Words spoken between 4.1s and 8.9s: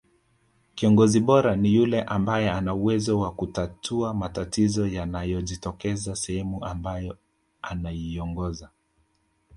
matatizo yanayojitokeza sehemu ambayo anaiongoza